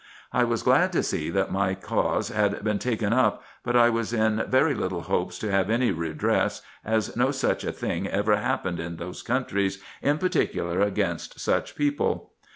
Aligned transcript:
I 0.33 0.43
was 0.45 0.63
glad 0.63 0.91
to 0.93 1.03
see 1.03 1.29
that 1.29 1.51
my 1.51 1.75
cause 1.75 2.29
had 2.29 2.63
been 2.63 2.79
taken 2.79 3.13
up, 3.13 3.43
but 3.63 3.75
I 3.75 3.91
was 3.91 4.13
in 4.13 4.43
very 4.49 4.73
little 4.73 5.01
hopes 5.01 5.37
to 5.37 5.51
have 5.51 5.69
any 5.69 5.91
redress, 5.91 6.63
as 6.83 7.15
no 7.15 7.29
such 7.29 7.63
a 7.63 7.71
thing 7.71 8.07
ever 8.07 8.35
happened 8.37 8.79
in 8.79 8.95
those 8.97 9.21
countries, 9.21 9.79
in 10.01 10.17
particular 10.17 10.81
against 10.81 11.39
such 11.39 11.75
people. 11.75 12.31